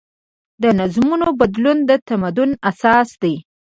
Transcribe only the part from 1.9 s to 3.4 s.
تمدن اساس دی.